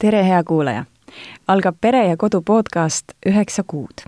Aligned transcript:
tere, 0.00 0.24
hea 0.24 0.44
kuulaja! 0.44 0.84
algab 1.48 1.76
Pere 1.80 2.06
ja 2.08 2.16
Kodu 2.16 2.40
podcast 2.42 3.12
Üheksa 3.26 3.62
kuud. 3.66 4.00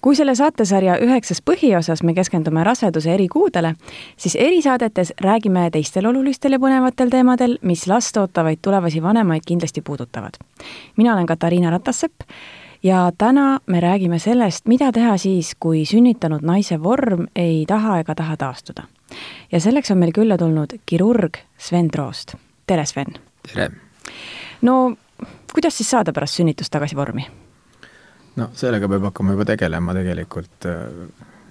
kui 0.00 0.16
selle 0.16 0.34
saatesarja 0.34 0.94
üheksas 1.02 1.40
põhiosas 1.42 2.04
me 2.06 2.14
keskendume 2.14 2.62
raseduse 2.64 3.10
erikuudele, 3.14 3.74
siis 4.16 4.36
erisaadetes 4.36 5.12
räägime 5.20 5.66
teistel 5.74 6.06
olulistel 6.06 6.54
ja 6.54 6.60
põnevatel 6.62 7.10
teemadel, 7.10 7.58
mis 7.62 7.86
last 7.86 8.16
ootavaid 8.16 8.62
tulevasi 8.62 9.02
vanemaid 9.02 9.42
kindlasti 9.46 9.80
puudutavad. 9.80 10.38
mina 10.96 11.12
olen 11.12 11.26
Katariina 11.26 11.70
Ratassepp 11.70 12.20
ja 12.82 13.12
täna 13.18 13.58
me 13.66 13.80
räägime 13.80 14.18
sellest, 14.18 14.66
mida 14.66 14.92
teha 14.92 15.16
siis, 15.16 15.52
kui 15.60 15.84
sünnitanud 15.84 16.42
naise 16.42 16.82
vorm 16.82 17.26
ei 17.36 17.64
taha 17.66 17.98
ega 17.98 18.14
taha 18.14 18.36
taastuda. 18.36 18.82
ja 19.52 19.60
selleks 19.60 19.90
on 19.90 19.98
meil 19.98 20.12
külla 20.12 20.38
tulnud 20.38 20.78
kirurg 20.86 21.36
Sven 21.58 21.90
Troost. 21.90 22.34
tere, 22.66 22.86
Sven! 22.86 23.12
tere! 23.52 23.70
no 24.62 24.96
kuidas 25.58 25.76
siis 25.76 25.90
saada 25.90 26.12
pärast 26.14 26.38
sünnitust 26.38 26.70
tagasi 26.70 26.96
vormi? 26.96 27.24
no 28.36 28.50
sellega 28.54 28.88
peab 28.88 29.08
hakkama 29.08 29.32
juba 29.34 29.44
tegelema 29.44 29.94
tegelikult 29.96 30.68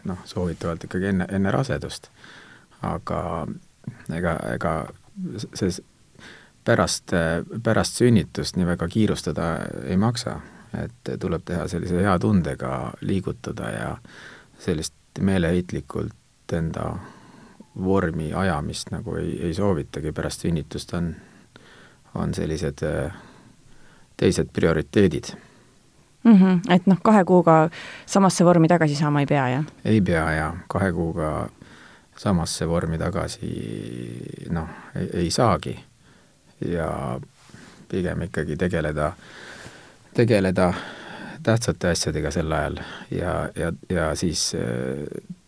noh, 0.07 0.21
soovitavalt 0.23 0.85
ikkagi 0.87 1.09
enne, 1.09 1.27
enne 1.35 1.51
rasedust. 1.51 2.07
aga 2.87 3.19
ega, 4.15 4.37
ega 4.53 4.73
see 5.59 5.75
pärast, 6.63 7.11
pärast 7.63 7.99
sünnitust 7.99 8.55
nii 8.55 8.69
väga 8.71 8.87
kiirustada 8.87 9.49
ei 9.83 9.99
maksa, 9.99 10.39
et 10.83 11.13
tuleb 11.19 11.43
teha 11.43 11.67
sellise 11.67 11.99
hea 11.99 12.15
tundega 12.19 12.73
liigutada 13.01 13.75
ja 13.75 13.93
sellist 14.63 15.19
meeleheitlikult 15.19 16.55
enda 16.55 16.93
vormi 17.83 18.31
ajamist 18.33 18.95
nagu 18.95 19.19
ei, 19.19 19.35
ei 19.49 19.53
soovitagi, 19.53 20.15
pärast 20.15 20.47
sünnitust 20.47 20.93
on, 20.95 21.15
on 22.15 22.33
sellised 22.33 22.87
äh, 22.87 23.23
teised 24.17 24.49
prioriteedid 24.53 25.33
mm. 26.23 26.33
-hmm. 26.33 26.73
et 26.73 26.87
noh, 26.87 26.97
kahe 27.03 27.23
kuuga 27.25 27.69
samasse 28.05 28.45
vormi 28.45 28.67
tagasi 28.67 28.95
saama 28.95 29.19
ei 29.19 29.25
pea, 29.25 29.49
jah? 29.49 29.65
ei 29.85 30.01
pea 30.01 30.31
jaa, 30.31 30.57
kahe 30.67 30.91
kuuga 30.91 31.49
samasse 32.17 32.67
vormi 32.67 32.97
tagasi 32.97 33.51
noh, 34.49 34.69
ei 35.13 35.31
saagi. 35.31 35.79
ja 36.65 37.19
pigem 37.89 38.21
ikkagi 38.21 38.57
tegeleda, 38.57 39.13
tegeleda 40.13 40.73
tähtsate 41.43 41.89
asjadega 41.89 42.31
sel 42.31 42.51
ajal 42.51 42.79
ja, 43.11 43.49
ja, 43.55 43.71
ja 43.89 44.15
siis 44.15 44.51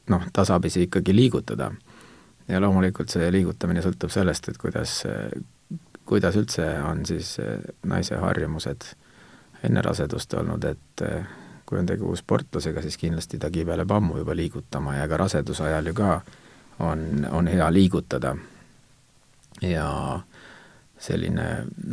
noh, 0.10 0.22
tasapisi 0.34 0.84
ikkagi 0.84 1.16
liigutada. 1.16 1.72
ja 2.48 2.62
loomulikult 2.62 3.10
see 3.10 3.32
liigutamine 3.32 3.82
sõltub 3.82 4.10
sellest, 4.14 4.50
et 4.50 4.58
kuidas 4.58 5.02
kuidas 6.10 6.36
üldse 6.40 6.66
on 6.84 7.06
siis 7.06 7.36
eh, 7.40 7.60
naise 7.86 8.18
harjumused 8.18 8.88
enne 9.64 9.82
rasedust 9.86 10.34
olnud, 10.40 10.66
et 10.66 11.04
eh, 11.06 11.26
kui 11.70 11.78
on 11.78 11.90
tegu 11.90 12.16
sportlasega, 12.18 12.82
siis 12.82 12.98
kindlasti 12.98 13.38
ta 13.38 13.52
kibeleb 13.54 13.92
ammu 13.92 14.18
juba 14.24 14.36
liigutama 14.36 14.96
ja 14.98 15.08
ka 15.08 15.20
raseduse 15.22 15.68
ajal 15.68 15.92
ju 15.92 15.98
ka 16.00 16.22
on, 16.80 17.28
on 17.32 17.48
hea 17.48 17.68
liigutada. 17.74 18.36
ja 19.62 19.88
selline 21.00 21.46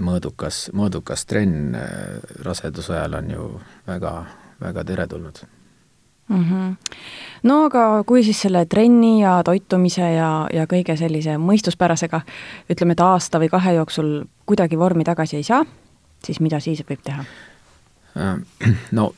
mõõdukas, 0.02 0.70
mõõdukas 0.74 1.26
trenn 1.26 1.74
eh, 1.74 2.32
raseduse 2.46 2.96
ajal 2.96 3.20
on 3.20 3.30
ju 3.30 3.50
väga, 3.86 4.14
väga 4.60 4.84
teretulnud 4.84 5.44
mm. 6.28 6.44
-hmm. 6.44 6.76
no 7.42 7.64
aga 7.64 8.04
kui 8.06 8.24
siis 8.24 8.40
selle 8.40 8.66
trenni 8.66 9.20
ja 9.22 9.42
toitumise 9.44 10.12
ja, 10.12 10.48
ja 10.52 10.66
kõige 10.66 10.96
sellise 10.96 11.36
mõistuspärasega 11.38 12.20
ütleme, 12.70 12.92
et 12.92 13.00
aasta 13.00 13.38
või 13.38 13.48
kahe 13.48 13.74
jooksul 13.74 14.24
kuidagi 14.46 14.78
vormi 14.78 15.04
tagasi 15.04 15.36
ei 15.36 15.42
saa, 15.42 15.64
siis 16.24 16.40
mida 16.40 16.60
siis 16.60 16.84
võib 16.90 17.02
teha? 17.04 17.24
Äh, 18.16 18.38
no 18.98 19.14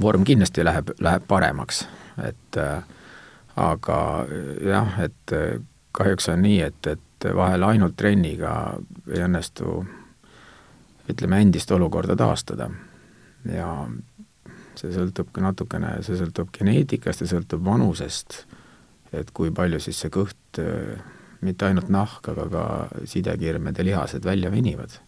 vorm 0.00 0.24
kindlasti 0.24 0.64
läheb, 0.64 0.90
läheb 1.00 1.22
paremaks, 1.28 1.88
et 2.28 2.56
äh, 2.56 2.82
aga 3.56 4.26
jah, 4.64 5.00
et 5.00 5.32
äh, 5.32 5.60
kahjuks 5.92 6.28
on 6.28 6.42
nii, 6.42 6.60
et, 6.60 6.86
et 6.86 7.28
vahel 7.34 7.62
ainult 7.62 7.96
trenniga 7.96 8.74
ei 9.12 9.22
õnnestu 9.24 9.84
ütleme, 11.10 11.40
endist 11.40 11.70
olukorda 11.70 12.16
taastada 12.16 12.70
ja 13.52 13.68
see 14.78 14.92
sõltub 14.94 15.30
ka 15.34 15.42
natukene, 15.44 15.96
see 16.06 16.18
sõltub 16.18 16.52
geneetikast 16.54 17.24
ja 17.24 17.30
sõltub 17.30 17.64
vanusest, 17.66 18.44
et 19.14 19.30
kui 19.36 19.52
palju 19.54 19.80
siis 19.82 20.00
see 20.02 20.12
kõht, 20.14 20.60
mitte 21.44 21.68
ainult 21.68 21.90
nahk, 21.92 22.28
aga 22.32 22.46
ka 22.50 22.64
sidekirmed 23.10 23.78
ja 23.78 23.84
lihased 23.86 24.24
välja 24.24 24.50
venivad. 24.50 25.00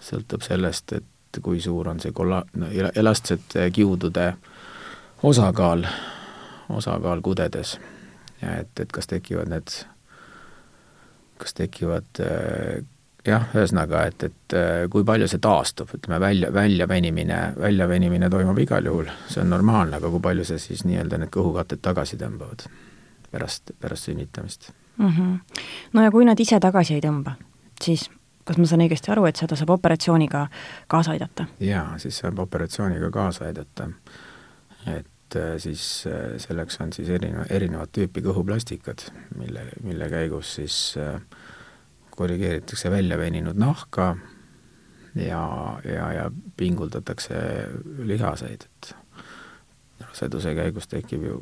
sõltub 0.00 0.42
sellest, 0.42 0.92
et 0.96 1.40
kui 1.42 1.60
suur 1.60 1.88
on 1.88 2.00
see 2.00 2.12
kolla-, 2.16 2.44
no 2.56 2.66
elastsete 2.94 3.70
kiudude 3.70 4.32
osakaal, 5.22 5.84
osakaal 6.68 7.20
kudedes 7.20 7.76
ja 8.40 8.56
et, 8.62 8.72
et 8.80 8.92
kas 8.92 9.06
tekivad 9.10 9.50
need, 9.52 9.74
kas 11.40 11.54
tekivad 11.54 12.22
jah, 13.26 13.48
ühesõnaga, 13.54 14.04
et, 14.10 14.22
et 14.30 14.56
äh, 14.56 14.84
kui 14.92 15.04
palju 15.04 15.28
see 15.30 15.42
taastub, 15.42 15.90
ütleme 15.96 16.20
välja, 16.22 16.52
väljavenimine, 16.54 17.40
väljavenimine 17.60 18.30
toimub 18.32 18.58
igal 18.62 18.86
juhul, 18.86 19.10
see 19.28 19.42
on 19.42 19.52
normaalne, 19.52 19.98
aga 20.00 20.12
kui 20.12 20.22
palju 20.24 20.46
see 20.48 20.62
siis 20.62 20.84
nii-öelda 20.88 21.20
need 21.20 21.32
kõhukatted 21.34 21.82
tagasi 21.84 22.20
tõmbavad 22.20 22.64
pärast, 23.30 23.74
pärast 23.80 24.08
sünnitamist 24.08 24.72
mm. 24.96 25.08
-hmm. 25.08 25.60
no 25.92 26.02
ja 26.02 26.10
kui 26.10 26.24
nad 26.24 26.40
ise 26.40 26.60
tagasi 26.60 26.94
ei 26.94 27.04
tõmba, 27.04 27.36
siis 27.82 28.08
kas 28.44 28.58
ma 28.58 28.66
saan 28.66 28.82
õigesti 28.86 29.12
aru, 29.12 29.26
et 29.28 29.36
seda 29.36 29.56
saab 29.56 29.70
operatsiooniga 29.76 30.46
kaasa 30.88 31.14
aidata? 31.14 31.46
jaa, 31.60 31.98
siis 31.98 32.18
saab 32.18 32.38
operatsiooniga 32.38 33.10
kaasa 33.10 33.44
aidata. 33.44 33.90
et 34.86 35.36
äh, 35.36 35.54
siis 35.58 36.04
äh, 36.06 36.38
selleks 36.38 36.80
on 36.80 36.92
siis 36.92 37.08
erineva, 37.08 37.44
erinevat 37.50 37.92
tüüpi 37.92 38.22
kõhuplastikad, 38.22 39.10
mille, 39.36 39.66
mille 39.82 40.08
käigus 40.08 40.54
siis 40.54 40.94
äh, 40.98 41.20
korrigeeritakse 42.20 42.90
välja 42.92 43.16
veninud 43.18 43.56
nahka 43.56 44.16
ja, 45.14 45.44
ja, 45.84 46.12
ja 46.12 46.30
pinguldatakse 46.56 47.34
lihaseid, 48.04 48.66
et 48.68 48.94
raseduse 50.04 50.54
käigus 50.54 50.88
tekib 50.88 51.24
ju 51.24 51.38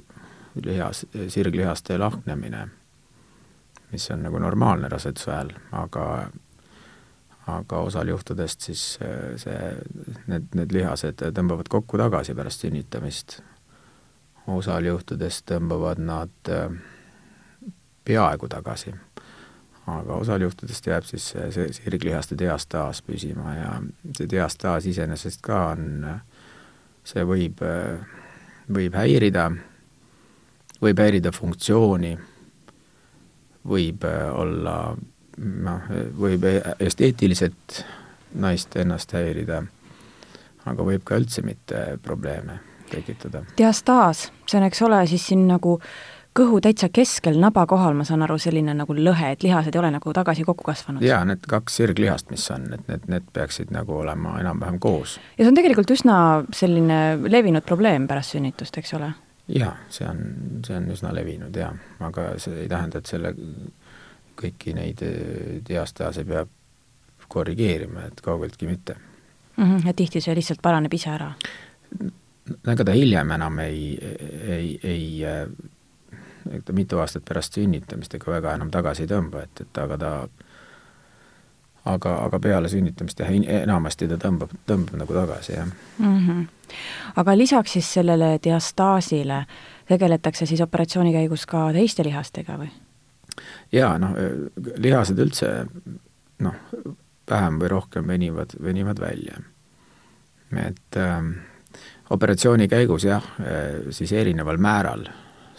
lihas, 0.64 1.06
sirglihaste 1.28 1.98
lahknemine, 1.98 2.68
mis 3.92 4.10
on 4.14 4.22
nagu 4.22 4.38
normaalne 4.38 4.90
raseduse 4.92 5.32
ajal, 5.34 5.50
aga 5.72 6.04
aga 7.48 7.78
osal 7.80 8.08
juhtudest 8.12 8.60
siis 8.68 8.82
äh, 9.02 9.34
see, 9.40 9.58
need, 10.28 10.50
need 10.54 10.72
lihased 10.76 11.22
tõmbavad 11.34 11.70
kokku 11.72 11.98
tagasi 11.98 12.34
pärast 12.36 12.66
sünnitamist. 12.66 13.40
osal 14.46 14.84
juhtudest 14.84 15.46
tõmbavad 15.48 15.98
nad 15.98 16.52
äh, 16.52 16.68
peaaegu 18.04 18.48
tagasi 18.48 18.92
aga 19.88 20.18
osal 20.20 20.42
juhtudest 20.42 20.86
jääb 20.86 21.06
siis 21.06 21.30
see, 21.32 21.68
sirglihaste 21.72 22.38
diastaas 22.38 23.02
püsima 23.06 23.54
ja 23.54 23.70
see 24.16 24.28
diastaas 24.30 24.86
iseenesest 24.90 25.42
ka 25.44 25.60
on, 25.72 26.06
see 27.08 27.24
võib, 27.26 27.62
võib 28.74 28.98
häirida, 28.98 29.48
võib 30.82 31.02
häirida 31.04 31.32
funktsiooni, 31.34 32.12
võib 33.68 34.04
olla 34.08 34.76
noh, 35.38 35.90
võib 36.18 36.46
esteetiliselt 36.80 37.82
naist 38.38 38.76
ennast 38.76 39.14
häirida, 39.16 39.62
aga 40.68 40.84
võib 40.84 41.04
ka 41.06 41.16
üldse 41.20 41.44
mitte 41.46 41.98
probleeme 42.02 42.60
tekitada. 42.90 43.44
diastaas, 43.56 44.28
see 44.48 44.60
on, 44.60 44.68
eks 44.68 44.82
ole, 44.84 45.02
siis 45.08 45.26
siin 45.30 45.46
nagu 45.48 45.76
äh, 45.78 46.17
kõhu 46.36 46.60
täitsa 46.62 46.88
keskel, 46.92 47.38
naba 47.40 47.64
kohal, 47.66 47.96
ma 47.98 48.04
saan 48.06 48.22
aru, 48.26 48.38
selline 48.42 48.74
nagu 48.76 48.94
lõhe, 48.94 49.32
et 49.34 49.42
lihased 49.42 49.74
ei 49.74 49.80
ole 49.80 49.90
nagu 49.94 50.12
tagasi 50.14 50.44
kokku 50.46 50.66
kasvanud? 50.68 51.02
jaa, 51.04 51.22
need 51.28 51.46
kaks 51.48 51.80
sirglihast, 51.80 52.30
mis 52.30 52.44
on, 52.54 52.68
et 52.76 52.84
need, 52.90 53.06
need 53.10 53.30
peaksid 53.32 53.72
nagu 53.74 53.96
olema 54.02 54.38
enam-vähem 54.42 54.78
koos. 54.82 55.18
ja 55.36 55.44
see 55.44 55.52
on 55.52 55.58
tegelikult 55.58 55.94
üsna 55.94 56.18
selline 56.54 57.00
levinud 57.28 57.66
probleem 57.66 58.06
pärast 58.10 58.36
sünnitust, 58.36 58.78
eks 58.78 58.94
ole? 58.98 59.10
jaa, 59.54 59.74
see 59.92 60.06
on, 60.08 60.22
see 60.66 60.76
on 60.78 60.90
üsna 60.94 61.14
levinud 61.16 61.56
jaa, 61.56 61.72
aga 62.10 62.30
see 62.42 62.64
ei 62.64 62.68
tähenda, 62.70 63.02
et 63.02 63.10
selle, 63.10 63.34
kõiki 64.38 64.74
neid 64.76 65.02
eh, 65.02 65.58
diastaase 65.66 66.24
peab 66.28 66.52
korrigeerima, 67.28 68.06
et 68.08 68.20
kaugeltki 68.24 68.68
mitte 68.68 68.94
mm. 68.94 69.64
-hmm, 69.64 69.86
ja 69.86 69.92
tihti 69.92 70.20
see 70.20 70.34
lihtsalt 70.38 70.62
paraneb 70.62 70.94
ise 70.94 71.10
ära? 71.10 71.32
ega 72.72 72.84
ta 72.84 72.94
hiljem 72.94 73.30
enam 73.36 73.58
ei, 73.58 73.98
ei, 74.48 74.78
ei 74.82 75.24
ta 76.64 76.72
mitu 76.72 76.98
aastat 76.98 77.24
pärast 77.28 77.54
sünnitamist 77.58 78.14
ega 78.14 78.32
väga 78.32 78.54
enam 78.58 78.70
tagasi 78.70 79.04
ei 79.04 79.10
tõmba, 79.10 79.42
et, 79.44 79.60
et 79.64 79.80
aga 79.82 79.98
ta 79.98 80.12
aga, 81.88 82.14
aga 82.26 82.40
peale 82.42 82.68
sünnitamist 82.68 83.20
jah, 83.22 83.30
enamasti 83.62 84.08
ta 84.10 84.18
tõmbab, 84.20 84.52
tõmbab 84.68 85.00
nagu 85.02 85.16
tagasi, 85.16 85.52
jah 85.56 85.68
mm. 85.68 86.18
-hmm. 86.26 86.46
aga 87.16 87.36
lisaks 87.38 87.72
siis 87.78 87.92
sellele 87.94 88.38
diastaasile 88.44 89.44
tegeletakse 89.88 90.46
siis 90.46 90.60
operatsiooni 90.60 91.12
käigus 91.12 91.46
ka 91.46 91.68
teiste 91.72 92.04
lihastega 92.04 92.58
või? 92.60 92.70
jaa, 93.72 93.98
noh, 93.98 94.16
lihased 94.76 95.18
üldse 95.18 95.52
noh, 96.38 96.54
vähem 97.30 97.60
või 97.60 97.68
rohkem 97.68 98.06
venivad, 98.06 98.56
venivad 98.62 99.00
välja. 99.00 99.40
et 100.56 100.96
äh, 100.96 101.22
operatsiooni 102.10 102.68
käigus 102.68 103.04
jah, 103.04 103.24
siis 103.90 104.12
erineval 104.12 104.56
määral 104.56 105.08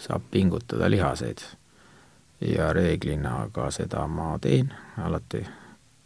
saab 0.00 0.24
pingutada 0.30 0.88
lihaseid 0.90 1.42
ja 2.40 2.72
reeglina 2.72 3.48
ka 3.52 3.68
seda 3.74 4.06
ma 4.08 4.32
teen 4.40 4.72
alati 4.98 5.42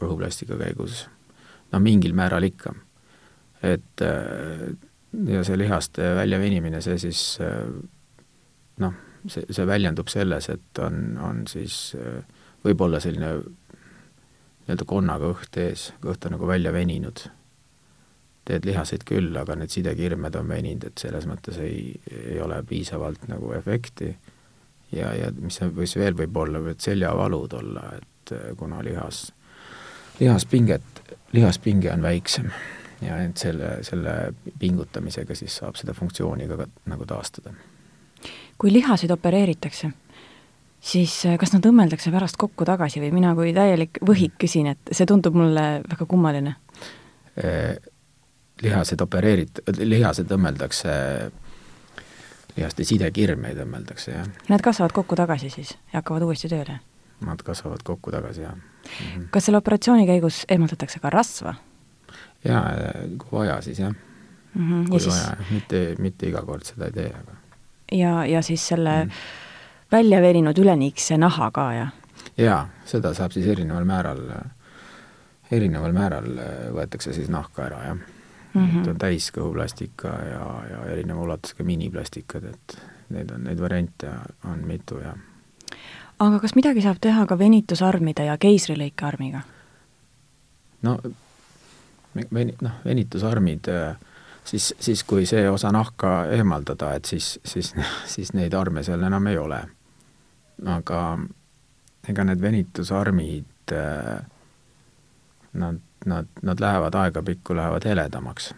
kõhuplastika 0.03 0.59
käigus, 0.59 1.05
no 1.73 1.81
mingil 1.81 2.15
määral 2.17 2.45
ikka. 2.45 2.75
et 3.63 4.03
ja 5.27 5.45
see 5.47 5.57
lihaste 5.57 6.15
väljavenimine, 6.19 6.81
see 6.85 6.99
siis 6.99 7.39
noh, 8.83 8.97
see, 9.27 9.47
see 9.49 9.67
väljendub 9.67 10.11
selles, 10.13 10.51
et 10.53 10.83
on, 10.83 11.17
on 11.23 11.45
siis 11.49 11.95
võib-olla 12.65 13.01
selline 13.01 13.31
nii-öelda 14.65 14.87
konnaga 14.89 15.31
õht 15.33 15.59
ees, 15.61 15.93
kõht 16.03 16.27
on 16.27 16.37
nagu 16.37 16.49
välja 16.49 16.73
veninud. 16.73 17.27
Teed 18.45 18.67
lihaseid 18.69 19.05
küll, 19.09 19.33
aga 19.41 19.57
need 19.57 19.73
sidekirmed 19.73 20.37
on 20.37 20.49
veninud, 20.49 20.89
et 20.91 21.01
selles 21.01 21.27
mõttes 21.29 21.59
ei, 21.65 21.95
ei 22.13 22.41
ole 22.45 22.61
piisavalt 22.69 23.29
nagu 23.31 23.53
efekti 23.57 24.11
ja, 24.93 25.15
ja 25.17 25.31
mis, 25.41 25.61
mis 25.77 25.97
veel 25.97 26.17
võib 26.19 26.37
olla, 26.37 26.61
võivad 26.61 26.85
seljavalud 26.85 27.57
olla, 27.61 27.89
et 27.99 28.35
kuna 28.61 28.83
lihas, 28.85 29.27
lihaspinget, 30.21 31.05
lihaspinge 31.33 31.93
on 31.93 32.05
väiksem 32.05 32.51
ja 33.05 33.19
et 33.25 33.41
selle, 33.41 33.79
selle 33.87 34.15
pingutamisega 34.59 35.37
siis 35.37 35.61
saab 35.61 35.79
seda 35.81 35.95
funktsiooni 35.97 36.49
ka 36.49 36.67
nagu 36.91 37.07
taastada. 37.09 37.55
kui 38.59 38.73
lihaseid 38.73 39.11
opereeritakse, 39.11 39.91
siis 40.81 41.17
äh, 41.27 41.39
kas 41.41 41.53
nad 41.53 41.67
õmmeldakse 41.67 42.13
pärast 42.15 42.39
kokku 42.41 42.65
tagasi 42.65 43.03
või 43.03 43.11
mina 43.17 43.35
kui 43.35 43.53
täielik 43.57 43.99
võhik 44.07 44.39
küsin, 44.39 44.71
et 44.73 44.93
see 44.93 45.07
tundub 45.11 45.35
mulle 45.37 45.83
väga 45.91 46.07
kummaline? 46.07 46.55
Äh, 47.41 47.77
lihased 48.63 49.01
opereerit-, 49.01 49.63
lihased 49.79 50.31
õmmeldakse, 50.31 50.95
lihaste 52.57 52.87
sidekirmeid 52.87 53.59
õmmeldakse, 53.65 54.15
jah. 54.15 54.29
Nad 54.49 54.63
kasvavad 54.65 54.95
kokku 54.95 55.19
tagasi 55.19 55.51
siis 55.51 55.75
ja 55.93 56.01
hakkavad 56.01 56.27
uuesti 56.29 56.51
tööle? 56.53 56.79
Nad 57.25 57.43
kasvavad 57.47 57.83
kokku 57.87 58.13
tagasi, 58.15 58.45
jah 58.47 58.55
mm. 58.55 59.07
-hmm. 59.15 59.29
kas 59.31 59.45
selle 59.45 59.59
operatsiooni 59.59 60.07
käigus 60.07 60.45
eemaldatakse 60.49 61.01
ka 61.01 61.11
rasva? 61.11 61.55
jaa, 62.45 62.65
kui 63.19 63.39
vaja, 63.39 63.61
siis 63.63 63.79
jah 63.79 63.95
mm. 64.55 64.71
-hmm. 64.71 64.89
kui 64.91 65.01
siis... 65.01 65.15
vaja, 65.15 65.37
mitte, 65.51 65.95
mitte 65.99 66.29
iga 66.29 66.43
kord 66.43 66.65
seda 66.65 66.87
ei 66.87 66.93
tee, 66.93 67.11
aga 67.23 67.37
ja, 67.93 68.27
ja 68.27 68.43
siis 68.43 68.69
selle 68.69 69.05
mm. 69.05 69.11
välja 69.93 70.23
veninud 70.23 70.59
üleniikse 70.59 71.19
naha 71.19 71.51
ka, 71.51 71.73
jah? 71.73 71.93
jaa, 72.39 72.69
seda 72.85 73.15
saab 73.15 73.33
siis 73.33 73.47
erineval 73.47 73.85
määral, 73.85 74.23
erineval 75.51 75.93
määral 75.93 76.29
võetakse 76.75 77.13
siis 77.13 77.29
nahka 77.29 77.67
ära, 77.67 77.85
jah 77.87 77.97
mm. 78.55 78.67
-hmm. 78.67 78.89
on 78.91 78.99
täiskõhuplastika 78.99 80.09
ja, 80.09 80.49
ja 80.71 80.87
erineva 80.93 81.21
ulatusega 81.21 81.65
miniplastikad, 81.65 82.45
et 82.45 82.79
neid 83.11 83.31
on, 83.31 83.45
neid 83.45 83.61
variante 83.61 84.11
on 84.45 84.65
mitu 84.67 84.99
ja 84.99 85.15
aga 86.19 86.39
kas 86.41 86.55
midagi 86.55 86.83
saab 86.83 86.99
teha 87.01 87.27
ka 87.27 87.39
venitusarmide 87.39 88.25
ja 88.25 88.39
keisrilõikearmiga? 88.39 89.43
no 90.83 90.99
veni-, 92.35 92.57
noh, 92.61 92.73
venitusarmid, 92.85 93.71
siis, 94.45 94.75
siis 94.81 95.05
kui 95.05 95.27
see 95.27 95.49
osa 95.51 95.73
nahka 95.75 96.25
eemaldada, 96.35 96.95
et 96.95 97.05
siis, 97.05 97.39
siis, 97.45 97.73
siis 98.07 98.33
neid 98.37 98.55
arme 98.55 98.85
seal 98.87 99.03
enam 99.03 99.27
ei 99.27 99.39
ole. 99.39 99.63
aga 100.71 101.01
ega 102.09 102.25
need 102.25 102.41
venitusarmid, 102.41 103.73
äh, 103.73 104.21
nad, 106.07 106.27
nad, 106.27 106.43
nad 106.43 106.61
lähevad 106.61 106.95
aegapikku, 106.95 107.57
lähevad 107.57 107.85
heledamaks. 107.85 108.55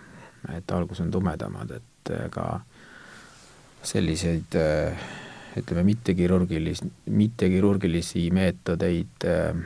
et 0.55 0.71
algus 0.71 1.01
on 1.01 1.11
tumedamad, 1.11 1.71
et 1.71 2.11
ega 2.27 2.61
selliseid 3.83 4.55
ütleme, 5.59 5.83
mittekirurgilis-, 5.83 6.85
mittekirurgilisi 7.11 8.29
meetodeid 8.31 9.27
äh, 9.27 9.65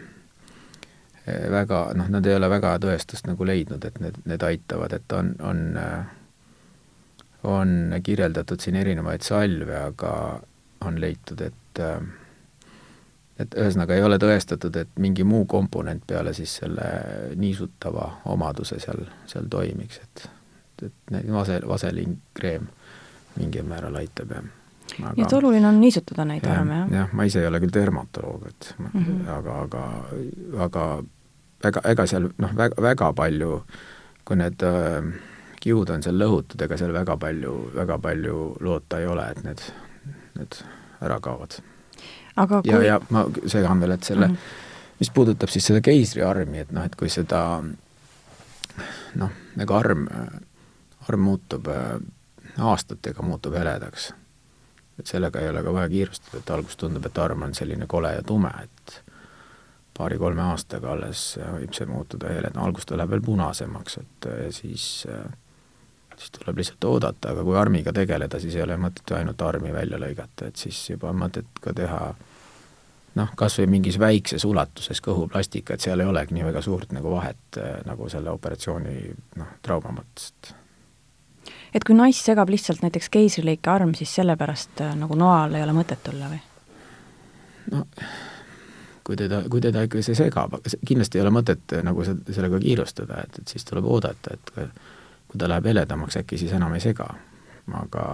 väga 1.50 1.80
noh, 1.94 2.08
nad 2.08 2.26
ei 2.26 2.36
ole 2.36 2.48
väga 2.50 2.74
tõestust 2.82 3.28
nagu 3.28 3.46
leidnud, 3.46 3.84
et 3.84 4.00
need, 4.00 4.16
need 4.30 4.46
aitavad, 4.46 4.94
et 4.96 5.12
on, 5.16 5.34
on, 5.44 5.60
on 7.50 7.74
kirjeldatud 8.02 8.62
siin 8.62 8.78
erinevaid 8.80 9.24
salve, 9.26 9.76
aga 9.90 10.14
on 10.86 11.00
leitud, 11.00 11.44
et 11.44 11.82
et 13.40 13.56
ühesõnaga 13.58 13.96
ei 13.96 14.04
ole 14.04 14.18
tõestatud, 14.22 14.76
et 14.76 15.00
mingi 15.02 15.24
muu 15.24 15.46
komponent 15.50 16.04
peale 16.06 16.34
siis 16.36 16.56
selle 16.62 16.86
niisutava 17.40 18.10
omaduse 18.32 18.80
seal, 18.82 19.04
seal 19.30 19.48
toimiks, 19.50 20.00
et 20.04 20.28
et 20.80 21.12
neid 21.12 21.28
vase, 21.28 21.58
vaseliinkreem 21.68 22.64
mingil 23.36 23.66
määral 23.68 23.98
aitab 24.00 24.30
ja 24.32 24.40
aga 24.98 25.12
nii 25.16 25.26
et 25.26 25.34
oluline 25.36 25.68
on 25.68 25.80
niisutada 25.80 26.24
neid 26.24 26.46
ja, 26.46 26.54
arme, 26.56 26.78
jah? 26.78 26.92
jah, 27.00 27.10
ma 27.12 27.26
ise 27.28 27.42
ei 27.42 27.48
ole 27.50 27.60
küll 27.62 27.74
dermatoloog, 27.74 28.46
et 28.48 28.74
mm 28.78 28.86
-hmm. 28.94 29.28
aga, 29.36 29.58
aga, 29.62 29.84
aga 30.66 30.86
väga, 31.64 31.82
ega 31.92 32.06
seal 32.06 32.30
noh, 32.38 32.54
väga, 32.56 32.82
väga 32.82 33.12
palju, 33.12 33.62
kui 34.24 34.36
need 34.40 34.64
äh, 34.66 35.10
kiud 35.60 35.90
on 35.90 36.02
seal 36.02 36.18
lõhutud, 36.20 36.62
ega 36.64 36.78
seal 36.80 36.92
väga 36.96 37.16
palju, 37.16 37.54
väga 37.74 37.98
palju 37.98 38.38
loota 38.60 39.00
ei 39.00 39.06
ole, 39.06 39.28
et 39.30 39.44
need, 39.44 39.66
need 40.38 40.62
ära 41.00 41.20
kaovad. 41.20 41.60
Aga 42.36 42.62
kui 42.62 42.72
ja, 42.72 42.82
ja 42.82 43.00
ma 43.10 43.24
segan 43.46 43.80
veel, 43.80 43.96
et 43.96 44.04
selle 44.04 44.28
mm, 44.28 44.34
-hmm. 44.34 44.96
mis 45.00 45.10
puudutab 45.10 45.48
siis 45.48 45.66
seda 45.66 45.80
keisriarmi, 45.80 46.58
et 46.58 46.72
noh, 46.72 46.84
et 46.84 46.96
kui 46.96 47.08
seda 47.08 47.62
noh, 49.14 49.36
nagu 49.56 49.74
arm, 49.74 50.06
arm 51.08 51.20
muutub 51.20 51.68
äh, 51.68 52.00
aastatega, 52.58 53.22
muutub 53.22 53.54
heledaks, 53.54 54.12
et 54.98 55.06
sellega 55.06 55.40
ei 55.40 55.48
ole 55.48 55.62
ka 55.62 55.72
vaja 55.72 55.88
kiirustada, 55.88 56.38
et 56.38 56.50
alguses 56.50 56.76
tundub, 56.76 57.06
et 57.06 57.18
arm 57.18 57.42
on 57.42 57.54
selline 57.54 57.86
kole 57.86 58.12
ja 58.14 58.22
tume, 58.22 58.52
et 58.62 59.02
paari-kolme 59.96 60.42
aastaga 60.42 60.92
alles 60.92 61.38
võib 61.38 61.76
see 61.76 61.86
muutuda 61.86 62.32
heleda, 62.32 62.60
alguses 62.60 62.88
ta 62.88 62.96
läheb 62.96 63.10
veel 63.10 63.24
punasemaks, 63.24 63.98
et 64.00 64.28
siis, 64.56 65.06
siis 66.20 66.34
tuleb 66.36 66.60
lihtsalt 66.60 66.84
oodata, 66.84 67.32
aga 67.32 67.44
kui 67.46 67.56
armiga 67.58 67.92
tegeleda, 67.96 68.40
siis 68.40 68.56
ei 68.58 68.64
ole 68.64 68.76
mõtet 68.80 69.08
ju 69.08 69.16
ainult 69.16 69.42
armi 69.42 69.72
välja 69.72 69.98
lõigata, 70.00 70.50
et 70.50 70.60
siis 70.60 70.78
juba 70.90 71.10
on 71.10 71.18
mõtet 71.22 71.60
ka 71.64 71.72
teha 71.76 72.00
noh, 73.18 73.34
kas 73.36 73.58
või 73.60 73.70
mingis 73.78 73.98
väikses 73.98 74.44
ulatuses 74.44 75.00
kõhuplastika, 75.04 75.74
et 75.74 75.86
seal 75.86 76.00
ei 76.00 76.10
olegi 76.10 76.36
nii 76.36 76.46
väga 76.46 76.62
suurt 76.64 76.92
nagu 76.96 77.14
vahet 77.16 77.60
nagu 77.88 78.08
selle 78.12 78.32
operatsiooni 78.36 78.96
noh, 79.40 79.54
trauma 79.64 79.94
mõttes, 79.96 80.32
et 80.34 80.56
et 81.74 81.86
kui 81.86 81.94
naist 81.96 82.26
segab 82.26 82.50
lihtsalt 82.50 82.82
näiteks 82.84 83.08
keisrilõike 83.14 83.70
arm, 83.72 83.94
siis 83.94 84.12
sellepärast 84.20 84.84
nagu 85.00 85.16
noal 85.18 85.54
ei 85.54 85.64
ole 85.64 85.74
mõtet 85.76 86.02
tulla 86.04 86.30
või? 86.30 86.42
no 87.72 87.86
kui 89.10 89.16
teda, 89.18 89.42
kui 89.50 89.62
teda 89.64 89.82
ikka 89.86 90.02
see 90.06 90.14
segab, 90.18 90.54
kindlasti 90.86 91.18
ei 91.18 91.24
ole 91.24 91.32
mõtet 91.34 91.74
eh, 91.74 91.84
nagu 91.86 92.04
sellega 92.06 92.60
kiirustada, 92.62 93.24
et, 93.24 93.40
et 93.42 93.52
siis 93.54 93.66
tuleb 93.66 93.88
oodata, 93.90 94.36
et 94.36 94.52
kui 95.30 95.38
ta 95.38 95.48
läheb 95.48 95.70
heledamaks, 95.70 96.18
äkki 96.20 96.38
siis 96.38 96.52
enam 96.56 96.74
ei 96.74 96.82
sega. 96.82 97.06
aga, 97.80 98.04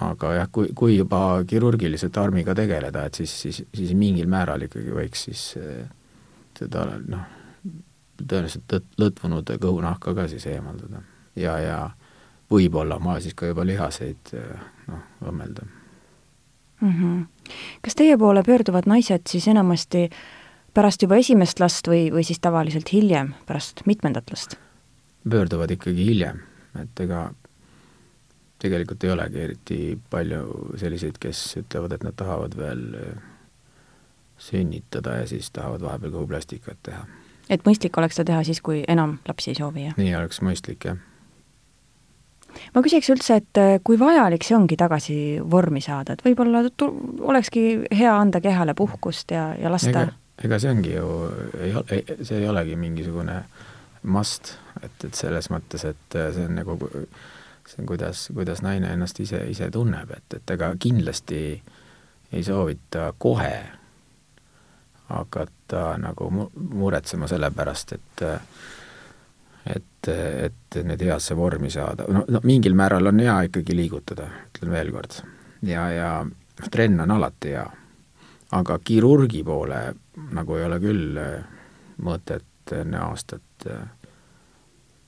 aga 0.00 0.32
jah, 0.34 0.48
kui, 0.52 0.70
kui 0.74 0.96
juba 0.96 1.44
kirurgiliselt 1.46 2.16
armiga 2.18 2.54
tegeleda, 2.54 3.04
et 3.04 3.14
siis, 3.20 3.34
siis, 3.42 3.62
siis 3.74 3.94
mingil 3.94 4.30
määral 4.32 4.64
ikkagi 4.64 4.94
võiks 4.96 5.26
siis 5.28 5.42
eh, 5.60 5.84
seda 6.58 6.86
noh, 7.04 7.26
tõenäoliselt 8.16 8.78
lõtvunud 9.00 9.52
kõhunahka 9.60 10.14
ka 10.16 10.28
siis 10.30 10.46
eemaldada 10.46 11.02
ja, 11.36 11.58
ja 11.60 11.78
võib-olla 12.50 12.98
ma 13.02 13.18
siis 13.20 13.36
ka 13.36 13.50
juba 13.50 13.66
lihaseid 13.66 14.34
eh, 14.38 14.66
noh, 14.88 15.04
õmmelda 15.28 15.66
mm. 16.80 16.90
-hmm. 16.90 17.52
kas 17.82 17.98
teie 17.98 18.16
poole 18.18 18.42
pöörduvad 18.42 18.88
naised 18.88 19.28
siis 19.28 19.48
enamasti 19.48 20.08
pärast 20.74 21.02
juba 21.02 21.16
esimest 21.16 21.60
last 21.60 21.88
või, 21.88 22.08
või 22.12 22.24
siis 22.24 22.40
tavaliselt 22.40 22.92
hiljem, 22.92 23.34
pärast 23.46 23.84
mitmendat 23.86 24.30
last? 24.30 24.56
Pöörduvad 25.30 25.70
ikkagi 25.70 26.06
hiljem, 26.10 26.40
et 26.80 27.00
ega 27.00 27.28
tegelikult 28.64 29.04
ei 29.04 29.12
olegi 29.12 29.40
eriti 29.40 29.78
palju 30.10 30.74
selliseid, 30.80 31.18
kes 31.20 31.42
ütlevad, 31.60 31.96
et 31.96 32.04
nad 32.06 32.16
tahavad 32.16 32.56
veel 32.58 32.84
äh, 33.00 33.24
sünnitada 34.38 35.20
ja 35.20 35.26
siis 35.28 35.50
tahavad 35.54 35.84
vahepeal 35.84 36.14
kõhuplastikat 36.14 36.80
teha. 36.82 37.04
et 37.48 37.64
mõistlik 37.66 37.98
oleks 38.00 38.16
seda 38.18 38.32
teha 38.32 38.44
siis, 38.46 38.60
kui 38.64 38.84
enam 38.88 39.18
lapsi 39.28 39.52
ei 39.52 39.58
soovi, 39.60 39.88
jah? 39.88 39.98
nii 40.00 40.14
oleks 40.20 40.40
mõistlik, 40.44 40.88
jah 40.88 41.02
ma 42.74 42.82
küsiks 42.84 43.10
üldse, 43.12 43.38
et 43.42 43.60
äh, 43.60 43.76
kui 43.84 43.98
vajalik 44.00 44.46
see 44.46 44.56
ongi 44.56 44.78
tagasi 44.80 45.18
vormi 45.50 45.82
saada, 45.84 46.14
et 46.14 46.24
võib-olla 46.24 46.64
olekski 47.32 47.64
hea 47.92 48.14
anda 48.14 48.40
kehale 48.44 48.76
puhkust 48.78 49.34
ja, 49.34 49.48
ja 49.60 49.72
lasta 49.72 49.90
ega, 50.06 50.18
ega 50.48 50.60
see 50.62 50.74
ongi 50.74 50.96
ju, 50.96 51.08
ei 51.60 51.74
ole, 51.80 52.02
see 52.22 52.40
ei 52.40 52.48
olegi 52.50 52.76
mingisugune 52.80 53.40
must, 54.04 54.54
et, 54.82 55.04
et 55.04 55.14
selles 55.14 55.48
mõttes, 55.52 55.84
et 55.88 56.18
äh, 56.18 56.30
see 56.34 56.48
on 56.48 56.58
nagu, 56.60 56.76
see 57.68 57.80
on 57.80 57.88
kuidas, 57.88 58.28
kuidas 58.34 58.62
naine 58.64 58.92
ennast 58.92 59.20
ise, 59.24 59.40
ise 59.50 59.70
tunneb, 59.72 60.10
et, 60.16 60.38
et 60.38 60.54
ega 60.56 60.72
kindlasti 60.80 61.40
ei 62.34 62.44
soovita 62.44 63.12
kohe 63.18 63.56
hakata 65.08 65.94
nagu 66.00 66.30
mu-, 66.30 66.50
muretsema 66.54 67.28
selle 67.30 67.50
pärast, 67.54 67.92
et 67.92 68.24
et, 69.64 70.08
et 70.08 70.76
nüüd 70.84 71.00
heasse 71.06 71.36
vormi 71.36 71.70
saada, 71.72 72.04
no, 72.12 72.26
no 72.28 72.40
mingil 72.44 72.74
määral 72.76 73.08
on 73.08 73.22
hea 73.24 73.36
ikkagi 73.48 73.76
liigutada, 73.76 74.26
ütlen 74.50 74.72
veel 74.74 74.90
kord. 74.92 75.22
ja, 75.64 75.86
ja 75.90 76.10
trenn 76.70 77.00
on 77.00 77.14
alati 77.16 77.54
hea. 77.56 77.64
aga 78.52 78.78
kirurgi 78.84 79.40
poole 79.44 79.78
nagu 80.36 80.56
ei 80.56 80.64
ole 80.64 80.80
küll 80.80 81.20
mõtet 82.04 82.44
enne 82.72 82.98
aastat 82.98 83.66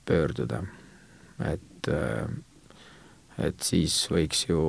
pöörduda. 0.07 0.63
et, 1.45 1.89
et 3.39 3.63
siis 3.63 3.95
võiks 4.11 4.45
ju, 4.49 4.61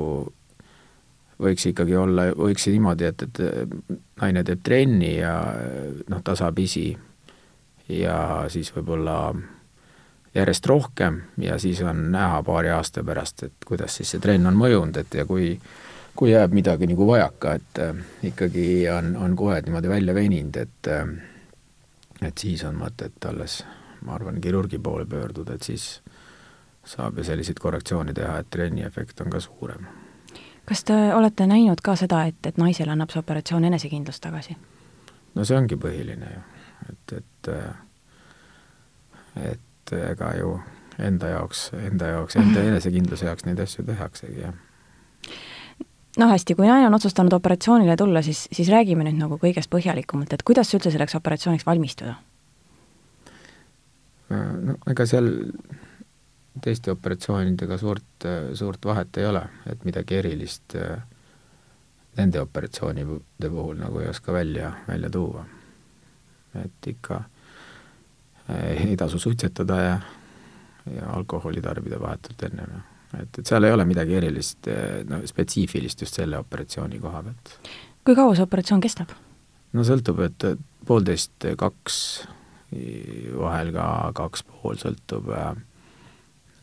võiks 1.40 1.68
ikkagi 1.70 1.96
olla, 1.96 2.30
võiks 2.36 2.68
niimoodi, 2.68 3.12
et, 3.12 3.28
et 3.28 3.92
naine 4.22 4.44
teeb 4.44 4.64
trenni 4.64 5.18
ja 5.18 5.36
noh, 6.10 6.24
tasapisi 6.24 6.90
ja 7.90 8.18
siis 8.50 8.74
võib-olla 8.76 9.20
järjest 10.36 10.66
rohkem 10.66 11.22
ja 11.42 11.60
siis 11.60 11.82
on 11.82 12.08
näha 12.12 12.42
paari 12.44 12.70
aasta 12.74 13.04
pärast, 13.04 13.44
et 13.44 13.68
kuidas 13.68 14.00
siis 14.00 14.16
see 14.16 14.24
trenn 14.24 14.50
on 14.50 14.58
mõjunud, 14.58 14.98
et 15.04 15.22
ja 15.22 15.26
kui 15.26 15.54
kui 16.18 16.32
jääb 16.32 16.54
midagi 16.58 16.88
nagu 16.90 17.06
vajaka, 17.08 17.54
et 17.60 17.82
äh, 17.84 17.98
ikkagi 18.32 18.68
on, 18.90 19.14
on 19.22 19.36
kohe 19.38 19.60
niimoodi 19.62 19.90
välja 19.92 20.16
veninud, 20.18 20.58
et 20.58 20.90
äh, 20.90 21.04
et 22.22 22.38
siis 22.38 22.64
on 22.66 22.76
mõtet 22.76 23.26
alles, 23.30 23.62
ma 24.06 24.16
arvan, 24.16 24.42
kirurgi 24.42 24.80
poole 24.80 25.06
pöörduda, 25.06 25.54
et 25.54 25.64
siis 25.64 26.02
saab 26.88 27.18
ju 27.18 27.24
selliseid 27.24 27.60
korrektsioone 27.60 28.14
teha, 28.14 28.38
et 28.40 28.50
trenni 28.50 28.86
efekt 28.88 29.22
on 29.22 29.30
ka 29.30 29.40
suurem. 29.40 29.88
kas 30.66 30.84
te 30.84 30.94
olete 31.14 31.48
näinud 31.48 31.82
ka 31.84 31.96
seda, 31.96 32.24
et, 32.26 32.40
et 32.46 32.58
naisele 32.58 32.92
annab 32.92 33.12
see 33.12 33.20
operatsioon 33.20 33.64
enesekindlust 33.64 34.24
tagasi? 34.24 34.58
no 35.36 35.46
see 35.46 35.58
ongi 35.58 35.76
põhiline 35.76 36.32
ju, 36.34 36.42
et, 36.90 37.14
et 37.18 37.52
et 39.38 39.94
ega 39.94 40.32
ju 40.40 40.60
enda 41.00 41.28
jaoks, 41.28 41.70
enda 41.78 42.08
jaoks, 42.08 42.36
enda 42.36 42.64
enesekindluse 42.72 43.26
jaoks 43.26 43.46
neid 43.46 43.60
asju 43.60 43.86
tehaksegi, 43.86 44.42
jah 44.42 44.56
no 46.18 46.28
hästi, 46.32 46.56
kui 46.56 46.68
naine 46.68 46.88
on 46.88 46.98
otsustanud 46.98 47.34
operatsioonile 47.38 47.96
tulla, 47.98 48.22
siis, 48.26 48.48
siis 48.52 48.70
räägime 48.74 49.06
nüüd 49.08 49.20
nagu 49.20 49.38
kõigest 49.42 49.72
põhjalikumalt, 49.74 50.34
et 50.34 50.46
kuidas 50.48 50.74
üldse 50.76 50.92
selleks 50.94 51.18
operatsiooniks 51.20 51.66
valmistuda? 51.68 52.16
no 54.28 54.76
ega 54.92 55.06
seal 55.08 55.30
teiste 56.62 56.92
operatsioonidega 56.92 57.78
suurt, 57.78 58.26
suurt 58.58 58.86
vahet 58.86 59.18
ei 59.22 59.28
ole, 59.30 59.44
et 59.72 59.86
midagi 59.88 60.18
erilist 60.18 60.76
nende 62.18 62.42
operatsioonide 62.42 63.50
puhul 63.54 63.78
nagu 63.80 64.02
ei 64.02 64.10
oska 64.10 64.34
välja, 64.34 64.74
välja 64.88 65.10
tuua. 65.10 65.46
et 66.64 66.88
ikka 66.88 67.22
ei 68.50 68.98
tasu 68.98 69.20
suitsetada 69.20 69.76
ja, 69.82 69.98
ja 70.96 71.10
alkoholi 71.14 71.62
tarbida 71.62 72.00
vahetult 72.02 72.44
ennem. 72.44 72.82
Et, 73.16 73.40
et 73.40 73.46
seal 73.46 73.64
ei 73.64 73.74
ole 73.74 73.86
midagi 73.88 74.18
erilist, 74.20 74.70
no 75.10 75.22
spetsiifilist 75.26 76.04
just 76.04 76.20
selle 76.20 76.40
operatsiooni 76.42 77.00
koha 77.00 77.24
pealt. 77.24 77.54
kui 78.06 78.16
kaua 78.16 78.36
see 78.36 78.48
operatsioon 78.48 78.84
kestab? 78.84 79.14
no 79.74 79.86
sõltub, 79.88 80.22
et 80.26 80.48
poolteist, 80.88 81.50
kaks, 81.60 81.98
vahel 83.38 83.74
ka 83.76 83.88
kaks 84.18 84.46
pool, 84.50 84.80
sõltub, 84.82 85.32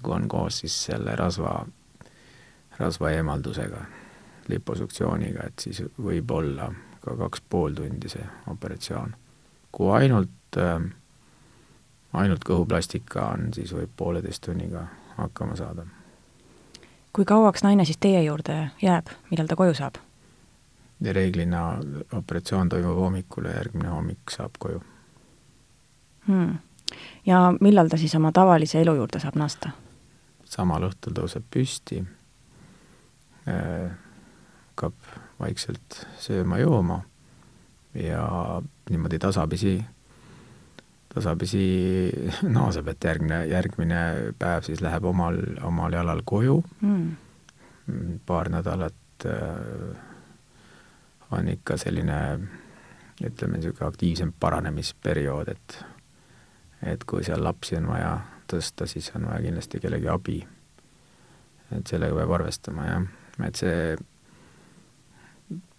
kui 0.03 0.17
on 0.17 0.29
koos 0.29 0.63
siis 0.65 0.77
selle 0.91 1.17
rasva, 1.17 1.59
rasva 2.81 3.13
eemaldusega, 3.17 3.85
liposuktsiooniga, 4.53 5.49
et 5.49 5.69
siis 5.69 5.81
võib 5.97 6.33
olla 6.37 6.69
ka 7.05 7.17
kaks 7.21 7.45
pool 7.49 7.77
tundi 7.77 8.11
see 8.13 8.25
operatsioon. 8.53 9.17
kui 9.75 9.91
ainult 9.91 10.61
äh, 10.61 10.85
ainult 12.15 12.45
kõhuplastika 12.47 13.29
on, 13.35 13.51
siis 13.55 13.73
võib 13.75 13.93
pooleteist 13.97 14.45
tunniga 14.47 14.87
hakkama 15.17 15.57
saada. 15.59 15.87
Kui 17.15 17.25
kauaks 17.25 17.63
naine 17.63 17.85
siis 17.85 17.99
teie 18.01 18.23
juurde 18.25 18.71
jääb, 18.83 19.13
millal 19.31 19.47
ta 19.47 19.57
koju 19.57 19.75
saab? 19.75 20.01
reeglina 21.05 21.79
operatsioon 22.17 22.69
toimub 22.69 22.97
hommikul 22.97 23.45
ja 23.45 23.59
järgmine 23.59 23.89
hommik 23.93 24.31
saab 24.31 24.55
koju 24.59 24.81
hmm.. 26.27 26.55
ja 27.27 27.41
millal 27.61 27.89
ta 27.89 27.99
siis 28.01 28.15
oma 28.15 28.33
tavalise 28.33 28.81
elu 28.81 28.95
juurde 29.01 29.21
saab 29.21 29.37
naasta? 29.37 29.75
samal 30.45 30.89
õhtul 30.89 31.17
tõuseb 31.19 31.45
püsti 31.51 32.01
äh,, 33.49 33.91
hakkab 34.71 34.95
vaikselt 35.41 36.07
sööma-jooma 36.19 37.03
ja 37.95 38.25
niimoodi 38.91 39.19
tasapisi 39.19 39.77
tasapisi 41.15 41.67
naaseb, 42.57 42.89
et 42.91 43.05
järgmine, 43.05 43.45
järgmine 43.51 44.01
päev 44.39 44.67
siis 44.67 44.83
läheb 44.85 45.05
omal, 45.05 45.39
omal 45.63 45.93
jalal 45.93 46.23
koju 46.25 46.59
mm., 46.81 47.15
paar 48.27 48.49
nädalat 48.49 49.27
äh, 49.29 49.97
on 51.31 51.49
ikka 51.49 51.77
selline 51.77 52.21
ütleme, 53.25 53.59
niisugune 53.59 53.89
aktiivsem 53.89 54.33
paranemisperiood, 54.41 55.49
et 55.49 55.85
et 56.85 57.05
kui 57.09 57.25
seal 57.25 57.45
lapsi 57.45 57.77
on 57.79 57.87
vaja 57.89 58.17
tõsta, 58.51 58.87
siis 58.87 59.13
on 59.17 59.29
vaja 59.29 59.43
kindlasti 59.47 59.81
kellegi 59.81 60.09
abi. 60.09 60.47
et 61.73 61.87
sellega 61.87 62.15
peab 62.15 62.31
arvestama, 62.31 62.85
jah, 62.87 63.07
et 63.47 63.57
see 63.57 63.97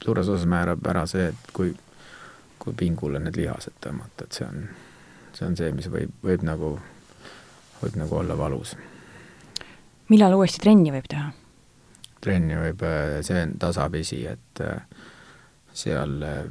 suures 0.03 0.29
osas 0.29 0.47
määrab 0.49 0.87
ära 0.87 1.05
see, 1.07 1.27
et 1.29 1.51
kui, 1.53 1.75
kui 2.59 2.73
pingule 2.73 3.19
need 3.19 3.37
lihased 3.37 3.77
tõmmata, 3.81 4.25
et 4.25 4.39
see 4.39 4.47
on 4.47 4.65
see 5.35 5.47
on 5.47 5.57
see, 5.59 5.71
mis 5.75 5.87
võib, 5.91 6.13
võib 6.23 6.45
nagu, 6.47 6.75
võib 7.81 7.97
nagu 7.99 8.19
olla 8.21 8.37
valus. 8.39 8.75
millal 10.09 10.37
uuesti 10.37 10.61
trenni 10.63 10.93
võib 10.95 11.09
teha? 11.11 11.31
trenni 12.25 12.57
võib, 12.57 12.81
äh, 12.87 13.19
see 13.25 13.43
on 13.43 13.57
tasapisi, 13.61 14.23
et 14.31 14.63
äh, 14.63 14.81
seal 15.75 16.17
äh, 16.23 16.41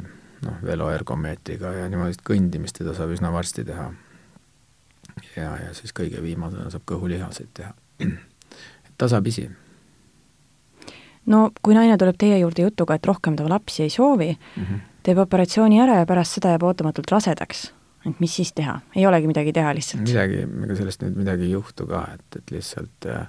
noh, 0.45 0.61
veloergomeetriga 0.63 1.73
ja 1.81 1.89
niimoodi 1.91 2.21
kõndimist 2.27 2.79
teda 2.79 2.95
saab 2.97 3.15
üsna 3.17 3.33
varsti 3.35 3.65
teha. 3.67 3.91
ja, 5.37 5.51
ja 5.65 5.75
siis 5.75 5.95
kõige 5.97 6.23
viimasena 6.23 6.71
saab 6.71 6.87
kõhulihaseid 6.91 7.53
teha. 7.55 7.75
tasapisi. 9.01 9.49
no 11.27 11.49
kui 11.63 11.75
naine 11.75 11.97
tuleb 11.99 12.19
teie 12.19 12.39
juurde 12.39 12.69
jutuga, 12.69 12.99
et 12.99 13.07
rohkem 13.07 13.37
ta 13.37 13.49
lapsi 13.49 13.83
ei 13.87 13.91
soovi 13.91 14.35
mm, 14.35 14.63
-hmm. 14.63 14.85
teeb 15.03 15.19
operatsiooni 15.19 15.81
ära 15.81 16.03
ja 16.03 16.07
pärast 16.07 16.39
seda 16.39 16.55
jääb 16.55 16.63
ootamatult 16.63 17.11
rasedaks 17.11 17.73
et 18.11 18.21
mis 18.21 18.35
siis 18.41 18.53
teha, 18.57 18.79
ei 18.97 19.07
olegi 19.07 19.31
midagi 19.31 19.55
teha 19.57 19.73
lihtsalt? 19.77 20.05
midagi, 20.07 20.43
ega 20.45 20.77
sellest 20.81 21.05
nüüd 21.05 21.23
midagi 21.23 21.49
ei 21.49 21.55
juhtu 21.55 21.87
ka, 21.91 22.05
et, 22.19 22.39
et 22.41 22.55
lihtsalt 22.57 23.09
äh, 23.11 23.27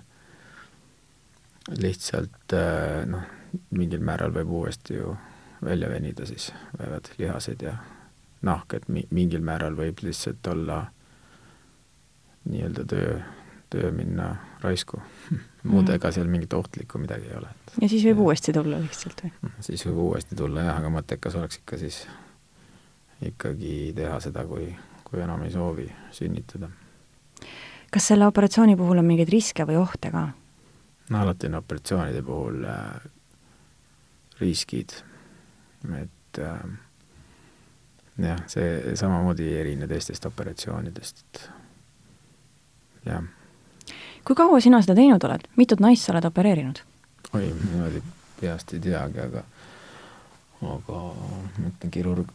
lihtsalt 1.81 2.53
äh, 2.53 3.05
noh, 3.09 3.25
mingil 3.75 4.03
määral 4.05 4.33
võib 4.35 4.51
uuesti 4.59 4.99
ju 4.99 5.15
välja 5.65 5.89
venida 5.89 6.27
siis, 6.29 6.51
võivad 6.77 7.09
lihased 7.17 7.63
ja 7.65 7.77
nahk, 8.45 8.75
et 8.77 8.89
mi-, 8.91 9.07
mingil 9.15 9.43
määral 9.45 9.77
võib 9.77 10.03
lihtsalt 10.05 10.45
olla 10.51 10.83
nii-öelda 12.45 12.85
töö, 12.89 13.15
töö 13.73 13.91
minna 13.95 14.35
raisku 14.61 14.99
muud 15.71 15.87
mm. 15.87 15.95
ega 15.95 16.11
seal 16.13 16.29
mingit 16.29 16.53
ohtlikku 16.53 17.01
midagi 17.01 17.31
ei 17.31 17.39
ole. 17.39 17.49
ja 17.81 17.89
siis 17.89 18.05
võib 18.05 18.21
ja. 18.21 18.27
uuesti 18.27 18.53
tulla 18.53 18.81
lihtsalt 18.83 19.25
või? 19.25 19.55
siis 19.65 19.87
võib 19.87 20.03
uuesti 20.09 20.37
tulla 20.37 20.67
jah, 20.69 20.83
aga 20.83 20.93
mõttekas 20.93 21.39
oleks 21.39 21.63
ikka 21.63 21.81
siis 21.81 22.03
ikkagi 23.21 23.93
teha 23.95 24.19
seda, 24.19 24.45
kui, 24.47 24.69
kui 25.03 25.21
enam 25.23 25.43
ei 25.43 25.51
soovi 25.51 25.87
sünnitada. 26.11 26.69
kas 27.91 28.07
selle 28.11 28.27
operatsiooni 28.27 28.75
puhul 28.75 28.99
on 28.99 29.05
mingeid 29.07 29.29
riske 29.31 29.65
või 29.67 29.77
ohte 29.79 30.11
ka? 30.11 30.27
no 31.09 31.21
alati 31.21 31.47
on 31.47 31.59
operatsioonide 31.61 32.23
puhul 32.25 32.65
äh, 32.65 33.05
riskid, 34.39 34.97
et 36.01 36.39
äh, 36.39 36.65
jah, 38.17 38.43
see 38.51 38.95
samamoodi 38.95 39.47
ei 39.47 39.61
erine 39.61 39.87
teistest 39.87 40.25
operatsioonidest, 40.25 41.23
et 41.23 41.49
jah. 43.05 43.23
kui 44.25 44.35
kaua 44.35 44.59
sina 44.59 44.81
seda 44.83 44.97
teinud 44.97 45.23
oled, 45.23 45.47
mitut 45.55 45.83
naist 45.83 46.07
sa 46.07 46.15
oled 46.15 46.27
opereerinud? 46.31 46.83
oi, 47.33 47.47
niimoodi 47.47 48.03
peast 48.39 48.73
ei 48.75 48.83
teagi, 48.83 49.21
aga 49.23 49.43
aga 50.65 50.99
ma 51.13 51.69
ütlen, 51.69 51.91
kirurg 51.91 52.31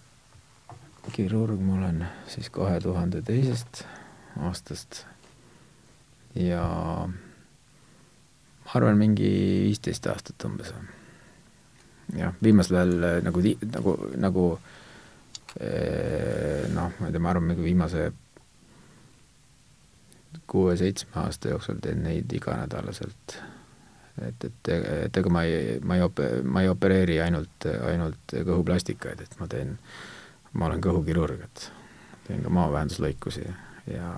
kirurg 1.09 1.61
ma 1.61 1.75
olen 1.79 2.05
siis 2.29 2.51
kahe 2.53 2.81
tuhande 2.81 3.23
teisest 3.23 3.85
aastast 4.41 5.05
ja 6.35 6.63
ma 8.65 8.75
arvan, 8.75 8.99
mingi 8.99 9.31
viisteist 9.67 10.07
aastat 10.07 10.45
umbes. 10.47 10.73
jah, 12.17 12.35
viimasel 12.43 12.77
ajal 12.77 13.07
äh, 13.09 13.23
nagu, 13.27 13.43
nagu, 13.77 13.97
nagu 14.17 14.45
äh, 15.61 16.69
noh, 16.75 16.93
ma 16.99 17.07
ei 17.07 17.13
tea, 17.13 17.23
ma 17.23 17.33
arvan, 17.33 17.49
nagu 17.55 17.65
viimase 17.65 18.11
kuue-seitsme 20.51 21.23
aasta 21.23 21.49
jooksul 21.55 21.81
teen 21.83 22.05
neid 22.05 22.33
iganädalaselt. 22.35 23.41
et, 24.21 24.45
et, 24.45 24.73
et 25.07 25.17
ega 25.17 25.31
ma 25.33 25.43
ei, 25.49 25.81
ma 25.83 25.97
ei 25.97 26.07
op-, 26.07 26.25
ma 26.45 26.63
ei 26.63 26.69
opereeri 26.71 27.21
ainult, 27.25 27.67
ainult 27.89 28.35
kõhuplastikaid, 28.37 29.23
et 29.25 29.39
ma 29.41 29.49
teen 29.51 29.75
äh, 29.75 30.20
ma 30.53 30.67
olen 30.67 30.81
kõhukirurg, 30.83 31.45
et 31.45 31.73
teen 32.27 32.43
ka 32.43 32.53
maavähenduslõikusi 32.55 33.47
ja 33.91 34.15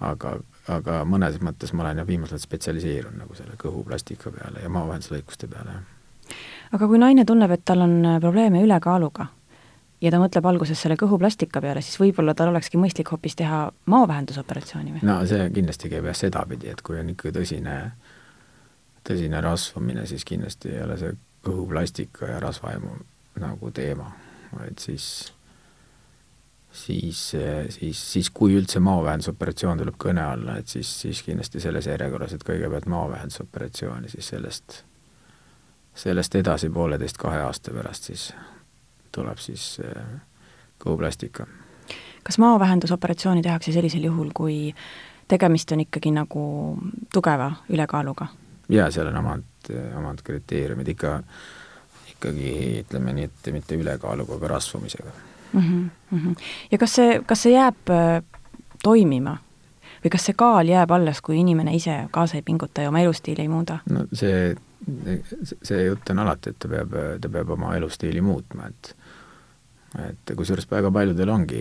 aga, 0.00 0.36
aga 0.68 1.00
mõnes 1.08 1.38
mõttes 1.42 1.72
ma 1.74 1.84
olen 1.86 2.02
jah 2.02 2.08
viimasel 2.08 2.38
ajal 2.38 2.46
spetsialiseerunud 2.46 3.22
nagu 3.22 3.38
selle 3.38 3.56
kõhuplastika 3.60 4.32
peale 4.34 4.64
ja 4.64 4.72
maavähenduslõikuste 4.72 5.48
peale, 5.50 5.78
jah. 5.78 6.36
aga 6.78 6.90
kui 6.90 7.00
naine 7.02 7.24
tunneb, 7.24 7.54
et 7.54 7.64
tal 7.64 7.84
on 7.86 7.96
äh, 8.04 8.20
probleeme 8.22 8.62
ülekaaluga 8.64 9.28
ja 10.04 10.12
ta 10.12 10.20
mõtleb 10.22 10.46
alguses 10.48 10.80
selle 10.80 10.96
kõhuplastika 11.00 11.62
peale, 11.64 11.82
siis 11.84 11.98
võib-olla 12.00 12.34
tal 12.36 12.52
olekski 12.52 12.80
mõistlik 12.80 13.10
hoopis 13.12 13.38
teha 13.40 13.66
maavähendusoperatsiooni 13.90 14.96
või? 14.96 15.06
no 15.06 15.20
see 15.28 15.48
kindlasti 15.54 15.92
käib 15.92 16.10
jah 16.10 16.18
sedapidi, 16.18 16.72
et 16.72 16.82
kui 16.84 16.98
on 17.00 17.14
ikkagi 17.14 17.34
tõsine, 17.38 17.78
tõsine 19.06 19.40
rasvumine, 19.44 20.06
siis 20.10 20.26
kindlasti 20.28 20.74
ei 20.74 20.82
ole 20.84 20.98
see 21.00 21.16
kõhuplastika 21.44 22.34
ja 22.34 22.42
rasvaimu 22.42 22.98
nagu 23.42 23.70
teema, 23.74 24.10
vaid 24.58 24.78
siis 24.82 25.08
siis, 26.74 27.32
siis, 27.68 28.12
siis 28.12 28.30
kui 28.34 28.56
üldse 28.58 28.80
maavähendusoperatsioon 28.82 29.78
tuleb 29.78 29.98
kõne 30.00 30.24
alla, 30.26 30.56
et 30.58 30.68
siis, 30.68 30.90
siis 31.04 31.22
kindlasti 31.22 31.62
selles 31.62 31.86
järjekorras, 31.86 32.34
et 32.34 32.44
kõigepealt 32.46 32.88
maavähendusoperatsioon 32.90 34.08
ja 34.08 34.10
siis 34.10 34.28
sellest, 34.34 34.82
sellest 35.94 36.34
edasi 36.40 36.70
pooleteist, 36.74 37.18
kahe 37.20 37.44
aasta 37.46 37.74
pärast 37.74 38.10
siis 38.10 38.28
tuleb 39.14 39.38
siis 39.38 39.78
äh, 39.84 40.06
kõhuplastika. 40.82 41.46
kas 42.22 42.38
maavähendusoperatsiooni 42.38 43.42
tehakse 43.42 43.72
sellisel 43.72 44.08
juhul, 44.10 44.30
kui 44.34 44.74
tegemist 45.28 45.72
on 45.72 45.84
ikkagi 45.86 46.10
nagu 46.10 46.46
tugeva 47.12 47.52
ülekaaluga? 47.68 48.26
jaa, 48.68 48.90
seal 48.90 49.12
on 49.12 49.20
omad, 49.22 49.70
omad 49.98 50.22
kriteeriumid 50.24 50.88
ikka, 50.96 51.20
ikkagi 52.24 52.82
ütleme 52.84 53.14
nii, 53.16 53.28
et 53.28 53.52
mitte 53.52 53.76
ülekaaluga, 53.76 54.38
aga 54.38 54.48
rasvumisega 54.56 55.10
mm. 55.52 55.90
-hmm. 56.12 56.36
ja 56.70 56.78
kas 56.78 56.94
see, 56.94 57.22
kas 57.26 57.42
see 57.42 57.52
jääb 57.52 57.90
äh, 57.90 58.22
toimima 58.82 59.38
või 60.04 60.12
kas 60.12 60.28
see 60.28 60.36
kaal 60.36 60.68
jääb 60.68 60.90
alles, 60.90 61.20
kui 61.20 61.38
inimene 61.40 61.74
ise 61.74 62.06
kaasa 62.10 62.36
ei 62.36 62.42
pinguta 62.42 62.82
ja 62.82 62.88
oma 62.88 63.00
elustiili 63.00 63.42
ei 63.42 63.48
muuda? 63.48 63.78
no 63.90 64.06
see, 64.12 64.54
see 65.62 65.84
jutt 65.84 66.10
on 66.10 66.18
alati, 66.18 66.50
et 66.50 66.58
ta 66.58 66.68
peab, 66.68 66.96
ta 67.20 67.28
peab 67.28 67.50
oma 67.50 67.76
elustiili 67.76 68.20
muutma, 68.20 68.68
et 68.68 68.96
et 70.08 70.32
kusjuures 70.36 70.66
väga 70.70 70.90
paljudel 70.90 71.30
ongi 71.30 71.60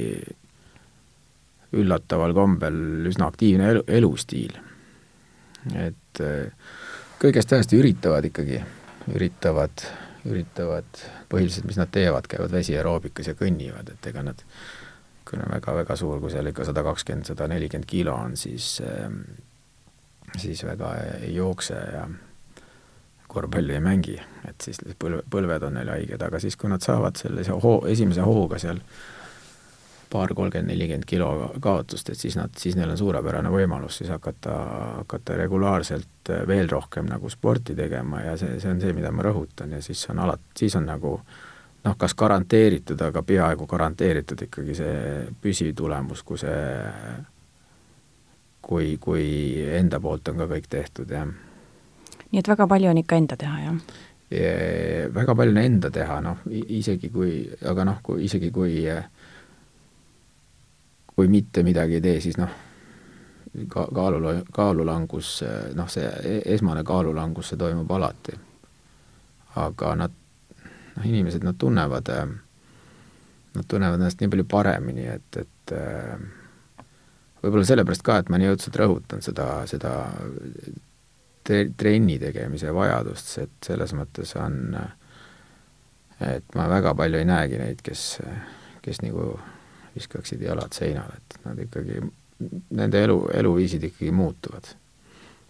üllataval 1.74 2.34
kombel 2.34 3.06
üsna 3.10 3.28
aktiivne 3.30 3.68
elu, 3.70 3.84
elustiil. 3.88 4.56
et 5.76 6.22
kõigest 7.22 7.54
hästi 7.54 7.78
üritavad 7.78 8.26
ikkagi, 8.26 8.58
üritavad 9.14 9.86
üritavad, 10.30 11.04
põhiliselt 11.32 11.68
mis 11.68 11.80
nad 11.80 11.92
teevad, 11.92 12.28
käivad 12.32 12.54
vesiaeroobikas 12.54 13.32
ja 13.32 13.38
kõnnivad, 13.40 13.90
et 13.96 14.12
ega 14.12 14.24
nad, 14.24 14.44
kui 15.28 15.40
on 15.40 15.50
väga-väga 15.52 15.98
suur, 16.00 16.22
kui 16.24 16.32
seal 16.32 16.52
ikka 16.52 16.68
sada 16.70 16.84
kakskümmend, 16.86 17.28
sada 17.28 17.48
nelikümmend 17.52 17.90
kilo 17.90 18.16
on, 18.16 18.38
siis 18.40 18.78
ehm, 18.86 19.20
siis 20.38 20.64
väga 20.66 20.96
ei 21.22 21.36
jookse 21.36 21.74
ja 21.74 22.08
korvpalli 23.28 23.74
ei 23.74 23.82
mängi, 23.82 24.20
et 24.48 24.62
siis 24.62 24.80
põlve, 25.00 25.24
põlved 25.30 25.66
on 25.68 25.78
neil 25.78 25.90
haiged, 25.90 26.22
aga 26.22 26.40
siis, 26.40 26.58
kui 26.60 26.70
nad 26.70 26.86
saavad 26.86 27.18
sellise 27.18 27.56
hoo, 27.64 27.80
esimese 27.90 28.26
hooga 28.26 28.60
seal 28.62 28.82
paar 30.14 30.34
kolmkümmend, 30.38 30.70
nelikümmend 30.70 31.08
kilo 31.10 31.30
kaotust, 31.62 32.12
et 32.14 32.20
siis 32.20 32.38
nad, 32.38 32.54
siis 32.58 32.78
neil 32.78 32.92
on 32.94 33.00
suurepärane 33.00 33.50
võimalus 33.54 33.98
siis 34.02 34.12
hakata, 34.14 34.58
hakata 35.00 35.38
regulaarselt 35.40 36.30
äh, 36.30 36.44
veel 36.48 36.70
rohkem 36.70 37.10
nagu 37.10 37.32
sporti 37.34 37.76
tegema 37.78 38.22
ja 38.22 38.38
see, 38.38 38.60
see 38.62 38.72
on 38.74 38.82
see, 38.84 38.94
mida 38.94 39.12
ma 39.12 39.26
rõhutan 39.26 39.74
ja 39.74 39.82
siis 39.82 40.04
on 40.14 40.22
alati, 40.26 40.54
siis 40.62 40.78
on 40.78 40.86
nagu 40.90 41.16
noh, 41.84 41.98
kas 42.00 42.14
garanteeritud, 42.20 43.02
aga 43.02 43.24
peaaegu 43.26 43.68
garanteeritud 43.70 44.46
ikkagi 44.48 44.78
see 44.78 45.26
püsiv 45.42 45.74
tulemus, 45.78 46.22
kui 46.24 46.40
see, 46.42 46.62
kui, 48.62 48.96
kui 49.02 49.26
enda 49.80 50.00
poolt 50.04 50.30
on 50.32 50.44
ka 50.44 50.50
kõik 50.54 50.70
tehtud, 50.70 51.10
jah. 51.10 51.28
nii 52.30 52.44
et 52.44 52.54
väga 52.54 52.70
palju 52.70 52.94
on 52.94 53.02
ikka 53.02 53.22
enda 53.24 53.40
teha, 53.40 53.60
jah? 53.66 54.00
väga 55.14 55.36
palju 55.38 55.54
on 55.54 55.62
enda 55.62 55.92
teha, 55.94 56.22
noh, 56.26 56.46
isegi 56.50 57.10
kui, 57.14 57.44
aga 57.70 57.84
noh, 57.86 58.00
kui 58.06 58.24
isegi 58.26 58.50
kui 58.54 58.80
äh, 58.90 59.04
kui 61.16 61.28
mitte 61.30 61.64
midagi 61.64 62.00
ei 62.00 62.02
tee, 62.02 62.20
siis 62.22 62.38
noh, 62.42 62.54
ka 63.70 63.86
kaalul, 63.94 64.30
kaalulangus, 64.54 65.36
noh, 65.78 65.90
see 65.92 66.08
e-, 66.08 66.42
esmane 66.56 66.84
kaalulangus, 66.88 67.52
see 67.52 67.60
toimub 67.62 67.92
alati. 67.92 68.38
aga 69.62 69.96
nad, 69.96 70.14
noh, 70.96 71.06
inimesed, 71.06 71.44
nad 71.46 71.58
tunnevad, 71.62 72.10
nad 73.54 73.68
tunnevad 73.70 74.02
ennast 74.02 74.22
nii 74.22 74.32
palju 74.34 74.48
paremini, 74.50 75.06
et, 75.14 75.38
et 75.38 75.76
võib-olla 77.44 77.68
sellepärast 77.68 78.06
ka, 78.06 78.18
et 78.22 78.32
ma 78.34 78.40
nii 78.42 78.50
õudselt 78.54 78.80
rõhutan 78.82 79.22
seda, 79.22 79.48
seda 79.70 79.94
tre-, 81.46 81.70
trenni 81.78 82.18
tegemise 82.22 82.74
vajadust, 82.74 83.34
et 83.44 83.70
selles 83.70 83.94
mõttes 83.98 84.34
on, 84.42 84.78
et 86.24 86.58
ma 86.58 86.70
väga 86.72 86.96
palju 86.98 87.22
ei 87.22 87.30
näegi 87.30 87.60
neid, 87.62 87.84
kes, 87.86 88.08
kes 88.82 89.04
nagu 89.06 89.36
viskaksid 89.96 90.42
jalad 90.42 90.74
seinale, 90.74 91.20
et 91.20 91.38
nad 91.46 91.60
ikkagi, 91.60 92.00
nende 92.78 93.04
elu, 93.04 93.20
eluviisid 93.34 93.84
ikkagi 93.90 94.12
muutuvad. 94.12 94.74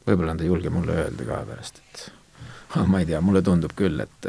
võib-olla 0.07 0.33
nad 0.33 0.41
ei 0.43 0.51
julge 0.51 0.69
mulle 0.69 0.97
öelda 1.05 1.25
ka 1.25 1.43
pärast, 1.47 1.79
et 1.79 2.11
ma 2.91 2.99
ei 2.99 3.05
tea, 3.05 3.21
mulle 3.21 3.41
tundub 3.41 3.71
küll, 3.75 3.99
et 4.03 4.27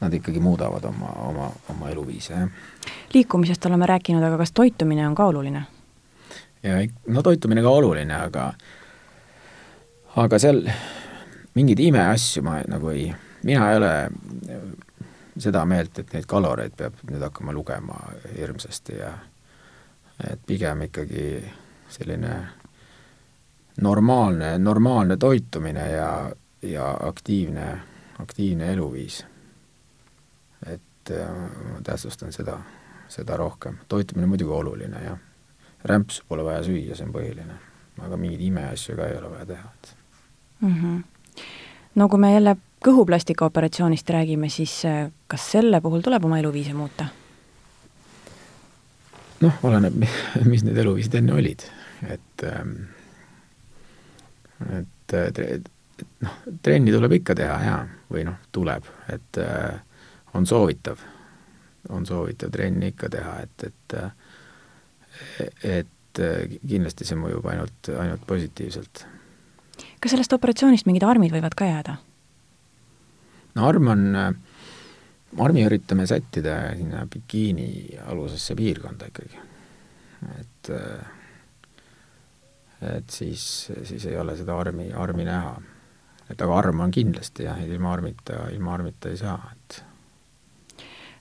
nad 0.00 0.14
ikkagi 0.14 0.40
muudavad 0.40 0.84
oma, 0.84 1.12
oma, 1.28 1.50
oma 1.70 1.90
eluviise, 1.90 2.32
jah. 2.34 2.48
liikumisest 3.14 3.66
oleme 3.66 3.86
rääkinud, 3.86 4.22
aga 4.22 4.40
kas 4.42 4.52
toitumine 4.52 5.06
on 5.08 5.14
ka 5.14 5.26
oluline? 5.30 5.66
ja 6.62 6.80
no 7.06 7.22
toitumine 7.22 7.62
ka 7.62 7.70
oluline, 7.70 8.16
aga 8.16 8.52
aga 10.16 10.38
seal 10.38 10.64
mingeid 11.54 11.80
imeasju 11.80 12.42
ma 12.46 12.58
nagu 12.70 12.90
ei, 12.94 13.08
mina 13.46 13.70
ei 13.70 13.78
ole 13.78 13.92
seda 15.40 15.64
meelt, 15.66 15.98
et 15.98 16.12
neid 16.14 16.26
kaloreid 16.30 16.74
peab 16.78 16.98
nüüd 17.10 17.22
hakkama 17.24 17.54
lugema 17.54 17.98
hirmsasti 18.36 18.98
ja 19.00 19.12
et 20.30 20.40
pigem 20.46 20.82
ikkagi 20.82 21.44
selline 21.88 22.34
normaalne, 23.80 24.58
normaalne 24.58 25.16
toitumine 25.16 25.90
ja, 25.90 26.32
ja 26.62 26.96
aktiivne, 27.02 27.78
aktiivne 28.18 28.72
eluviis. 28.72 29.26
et 30.66 31.10
äh, 31.10 31.28
ma 31.72 31.80
tähtsustan 31.82 32.32
seda, 32.32 32.58
seda 33.08 33.36
rohkem. 33.36 33.76
toitumine 33.88 34.26
muidugi 34.26 34.50
oluline, 34.50 35.04
jah. 35.04 35.18
rämpsu 35.84 36.22
pole 36.28 36.44
vaja 36.44 36.62
süüa, 36.62 36.96
see 36.96 37.06
on 37.06 37.12
põhiline. 37.12 37.58
aga 37.98 38.16
mingeid 38.16 38.40
imeasju 38.40 38.96
ka 38.96 39.06
ei 39.06 39.18
ole 39.18 39.30
vaja 39.30 39.46
teha, 39.46 39.72
et 39.74 39.96
mm. 40.60 40.74
-hmm. 40.82 41.42
no 41.94 42.08
kui 42.08 42.18
me 42.18 42.32
jälle 42.34 42.56
kõhuplastika 42.84 43.44
operatsioonist 43.44 44.10
räägime, 44.10 44.48
siis 44.48 44.84
äh, 44.84 45.10
kas 45.26 45.50
selle 45.52 45.80
puhul 45.80 46.00
tuleb 46.00 46.24
oma 46.24 46.38
eluviise 46.38 46.72
muuta? 46.72 47.06
Noh, 49.44 49.62
oleneb, 49.68 49.96
mis 50.50 50.64
need 50.66 50.78
eluviisid 50.84 51.18
enne 51.20 51.36
olid, 51.36 51.64
et 52.08 52.46
ähm, 52.48 52.76
et, 54.80 55.14
et 55.14 56.04
noh, 56.24 56.38
trenni 56.64 56.94
tuleb 56.94 57.18
ikka 57.20 57.36
teha 57.38 57.58
jaa, 57.64 57.80
või 58.12 58.24
noh, 58.28 58.38
tuleb, 58.54 58.86
et 59.12 59.42
äh, 59.42 59.80
on 60.34 60.46
soovitav, 60.48 61.02
on 61.94 62.06
soovitav 62.08 62.52
trenni 62.54 62.92
ikka 62.94 63.10
teha, 63.12 63.36
et, 63.44 63.68
et 63.70 63.98
äh, 64.00 64.14
et 65.62 66.18
kindlasti 66.66 67.06
see 67.06 67.18
mõjub 67.18 67.44
ainult, 67.50 67.88
ainult 67.98 68.22
positiivselt. 68.26 69.04
kas 70.02 70.12
sellest 70.14 70.34
operatsioonist 70.34 70.86
mingid 70.86 71.06
armid 71.06 71.34
võivad 71.34 71.54
ka 71.58 71.66
jääda? 71.68 71.96
no 73.54 73.66
arm 73.68 73.90
on 73.94 74.04
äh, 74.18 74.32
armi 75.38 75.64
üritame 75.66 76.06
sättida 76.06 76.56
sinna 76.76 77.06
bikiini 77.10 77.98
alusesse 78.06 78.54
piirkonda 78.54 79.06
ikkagi. 79.10 79.38
et, 80.40 80.70
et 82.94 83.10
siis, 83.10 83.70
siis 83.84 84.06
ei 84.06 84.18
ole 84.18 84.36
seda 84.36 84.58
armi, 84.58 84.92
armi 84.92 85.24
näha. 85.24 85.56
et 86.30 86.42
aga 86.42 86.58
arm 86.58 86.80
on 86.80 86.90
kindlasti 86.90 87.48
jah, 87.48 87.60
ilma 87.64 87.92
armita, 87.92 88.46
ilma 88.52 88.74
armita 88.74 89.08
ei 89.08 89.16
saa, 89.20 89.38
et 89.52 89.82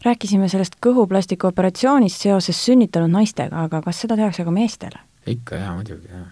rääkisime 0.06 0.47
sellest 0.52 0.78
kõhuplastika 0.84 1.47
operatsioonist 1.47 2.28
seoses 2.28 2.60
sünnitanud 2.65 3.12
naistega, 3.12 3.65
aga 3.67 3.82
kas 3.82 4.04
seda 4.04 4.17
tehakse 4.19 4.45
ka 4.45 4.52
meestele? 4.52 4.99
ikka 5.28 5.56
jaa, 5.56 5.76
muidugi 5.76 6.12
jah. 6.12 6.28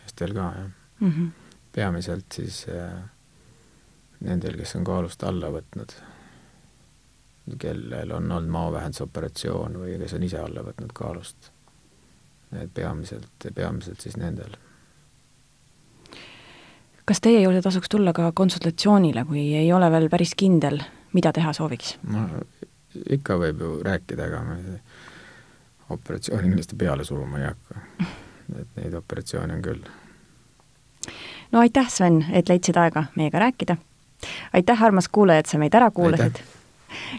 meestel 0.00 0.34
ka 0.34 0.50
jah 0.58 0.70
mm. 1.00 1.10
-hmm. 1.10 1.30
peamiselt 1.72 2.32
siis 2.32 2.66
äh, 2.68 2.92
nendel, 4.20 4.56
kes 4.56 4.76
on 4.76 4.84
kaalust 4.84 5.22
alla 5.24 5.50
võtnud 5.52 5.96
kellel 7.58 8.12
on 8.12 8.32
olnud 8.32 8.50
maavähendusoperatsioon 8.50 9.78
või 9.78 9.98
kes 10.00 10.14
on 10.16 10.22
ise 10.22 10.38
alla 10.40 10.64
võtnud 10.64 10.92
kaalust. 10.96 11.50
et 12.60 12.70
peamiselt, 12.74 13.48
peamiselt 13.54 14.00
siis 14.00 14.16
nendel. 14.16 14.56
kas 17.04 17.20
teie 17.20 17.42
juurde 17.42 17.62
tasuks 17.62 17.88
tulla 17.88 18.12
ka 18.12 18.32
konsultatsioonile, 18.32 19.24
kui 19.24 19.54
ei 19.54 19.72
ole 19.72 19.90
veel 19.90 20.08
päris 20.08 20.34
kindel, 20.34 20.80
mida 21.12 21.32
teha 21.32 21.52
sooviks? 21.52 21.98
no 22.08 22.28
ikka 23.10 23.36
võib 23.38 23.60
ju 23.60 23.74
rääkida, 23.84 24.30
aga 24.30 24.42
ma 24.46 24.56
operatsiooni 25.94 26.48
kindlasti 26.48 26.76
peale 26.76 27.04
suruma 27.04 27.38
ei 27.38 27.46
hakka. 27.50 27.80
et 28.60 28.76
neid 28.76 28.94
operatsioone 28.94 29.54
on 29.54 29.62
küll. 29.62 29.84
no 31.52 31.60
aitäh, 31.60 31.88
Sven, 31.88 32.24
et 32.32 32.48
leidsid 32.48 32.76
aega 32.76 33.04
meiega 33.16 33.38
rääkida. 33.38 33.76
aitäh, 34.52 34.82
armas 34.82 35.08
kuulaja, 35.08 35.44
et 35.44 35.46
sa 35.46 35.58
meid 35.58 35.74
ära 35.74 35.90
kuulasid. 35.90 36.40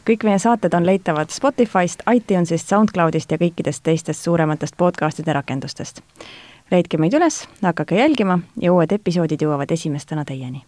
Kõik 0.10 0.24
meie 0.24 0.40
saated 0.40 0.74
on 0.74 0.86
leitavad 0.86 1.34
Spotify'st, 1.34 2.06
iTunes'ist, 2.12 2.70
SoundCloud'ist 2.70 3.32
ja 3.32 3.38
kõikidest 3.42 3.84
teistest 3.84 4.24
suurematest 4.24 4.78
podcast'ide 4.78 5.34
rakendustest. 5.34 6.02
leidke 6.72 6.98
meid 6.98 7.14
üles, 7.14 7.48
hakake 7.62 7.96
jälgima 7.96 8.40
ja 8.62 8.74
uued 8.74 8.92
episoodid 8.92 9.42
jõuavad 9.42 9.72
esimestena 9.72 10.26
teieni 10.26 10.66